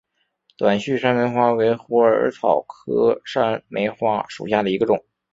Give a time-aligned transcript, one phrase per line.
[0.57, 5.05] 短序山梅花为虎耳草科山梅花属下的一个种。